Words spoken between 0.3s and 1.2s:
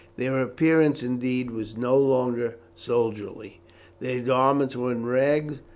appearance,